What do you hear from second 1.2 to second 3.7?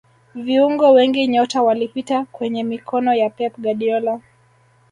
nyota walipita kwenye mikono ya pep